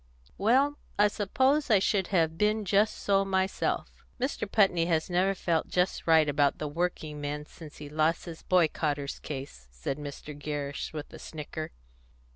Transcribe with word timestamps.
Well, 0.39 0.79
I 0.97 1.09
suppose 1.09 1.69
I 1.69 1.77
should 1.77 2.07
have 2.07 2.35
been 2.35 2.65
just 2.65 2.97
so 2.97 3.23
myself." 3.23 4.03
"Mr. 4.19 4.51
Putney 4.51 4.85
has 4.87 5.11
never 5.11 5.35
felt 5.35 5.67
just 5.67 6.07
right 6.07 6.27
about 6.27 6.57
the 6.57 6.67
working 6.67 7.21
men 7.21 7.45
since 7.45 7.77
he 7.77 7.87
lost 7.87 8.25
the 8.25 8.43
boycotters' 8.49 9.19
case," 9.21 9.67
said 9.69 9.99
Mr. 9.99 10.35
Gerrish, 10.35 10.91
with 10.91 11.13
a 11.13 11.19
snicker. 11.19 11.69